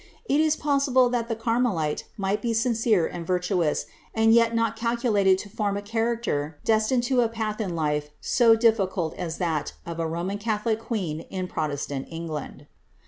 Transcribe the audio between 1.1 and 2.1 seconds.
tliat the Carmelite